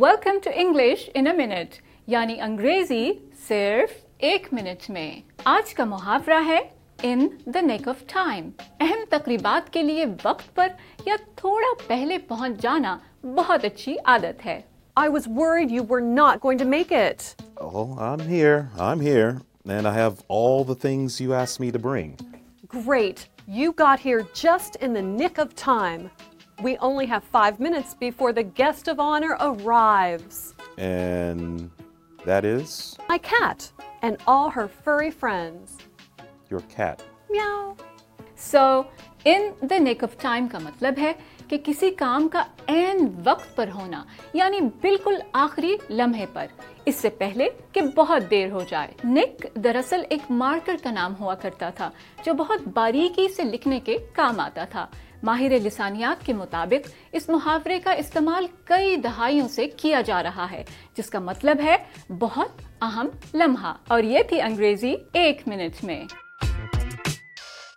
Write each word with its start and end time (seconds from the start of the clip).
Welcome 0.00 0.38
to 0.44 0.50
English 0.54 1.08
in 1.14 1.26
a 1.26 1.32
minute 1.36 1.74
یعنی 2.08 2.40
انگریزی 2.40 3.12
صرف 3.48 3.90
ایک 4.28 4.46
منٹ 4.52 4.88
میں 4.90 5.10
آج 5.44 5.72
کا 5.74 5.84
محاورہ 5.84 6.42
ہے 6.46 6.58
ان 7.02 7.26
دا 7.54 7.60
نیک 7.60 7.88
آف 7.88 8.02
ٹائم 8.12 8.50
اہم 8.80 9.04
تقریبات 9.10 9.72
کے 9.72 9.82
لیے 9.82 10.04
وقت 10.24 10.54
پر 10.56 10.68
یا 11.06 11.16
تھوڑا 11.36 11.72
پہلے 11.86 12.18
پہنچ 12.28 12.62
جانا 12.62 12.96
بہت 13.24 13.64
اچھی 13.64 13.96
عادت 14.04 14.46
ہے 14.46 14.60
I 14.96 15.08
was 15.08 15.26
worried 15.26 15.70
you 15.70 15.82
were 15.84 16.02
not 16.02 16.40
going 16.40 16.58
to 16.58 16.66
make 16.66 16.90
it. 16.92 17.34
Oh, 17.56 17.96
I'm 17.98 18.20
here. 18.20 18.68
I'm 18.78 19.00
here. 19.00 19.40
And 19.66 19.88
I 19.88 19.92
have 19.94 20.22
all 20.28 20.64
the 20.64 20.74
things 20.76 21.18
you 21.18 21.32
asked 21.34 21.60
me 21.60 21.70
to 21.72 21.78
bring. 21.78 22.10
Great. 22.68 23.22
You 23.48 23.72
got 23.72 24.00
here 24.00 24.26
just 24.34 24.76
in 24.76 24.92
the 24.92 25.00
nick 25.02 25.38
of 25.38 25.54
time. 25.56 26.10
We 26.58 26.76
only 26.78 27.06
have 27.06 27.24
five 27.24 27.58
minutes 27.58 27.94
before 27.94 28.32
the 28.32 28.42
guest 28.44 28.88
of 28.88 29.00
honor 29.00 29.36
arrives. 29.40 30.54
And 30.78 31.70
that 32.24 32.44
is 32.44 32.96
My 33.08 33.18
cat 33.18 33.70
and 34.02 34.16
all 34.26 34.50
her 34.50 34.68
furry 34.68 35.10
friends. 35.12 35.78
your 36.50 36.62
cat. 36.76 37.02
Meow. 37.30 37.76
So 38.38 38.82
in 39.24 39.50
the 39.70 39.78
nick 39.78 40.02
of 40.04 40.16
time 40.20 40.46
کا 40.52 40.58
مطلب 40.58 40.98
ہے 40.98 41.12
کہ 41.48 41.58
کسی 41.64 41.90
کام 41.94 42.28
کا 42.28 42.42
عین 42.68 43.08
وقت 43.24 43.54
پر 43.56 43.68
ہونا 43.74 44.02
یعنی 44.34 44.60
بالکل 44.80 45.16
آخری 45.32 45.76
لمحے 45.90 46.26
پر 46.32 46.46
اس 46.84 46.96
سے 46.96 47.08
پہلے 47.18 47.48
کہ 47.72 47.82
بہت 47.96 48.30
دیر 48.30 48.50
ہو 48.52 48.62
جائے 48.68 48.92
نک 49.04 49.46
دراصل 49.64 50.02
ایک 50.08 50.30
مارکر 50.30 50.76
کا 50.82 50.90
نام 50.90 51.14
ہوا 51.20 51.34
کرتا 51.42 51.70
تھا 51.76 51.90
جو 52.24 52.34
بہت 52.34 52.66
باریکی 52.74 53.28
سے 53.36 53.44
لکھنے 53.44 53.80
کے 53.80 53.96
کام 54.12 54.40
آتا 54.40 54.64
تھا 54.70 54.86
ماہر 55.22 55.50
لسانیات 55.50 56.26
کے 56.26 56.32
مطابق 56.32 56.88
اس 57.12 57.28
محاورے 57.28 57.80
کا 57.80 57.92
استعمال 57.92 58.46
کئی 58.64 58.96
دہائیوں 58.96 59.48
سے 59.48 59.66
کیا 59.66 60.00
جا 60.00 60.22
رہا 60.22 60.50
ہے، 60.50 60.64
جس 60.96 61.10
کا 61.10 61.18
مطلب 61.18 61.60
ہے 61.64 61.76
بہت 62.18 62.62
اہم 62.82 63.08
لمحہ۔ 63.34 63.74
اور 63.88 64.02
یہ 64.02 64.18
تھی 64.28 64.40
انگریزی 64.40 64.94
ایک 65.12 65.42
منٹ 65.46 65.84
میں۔ 65.84 66.04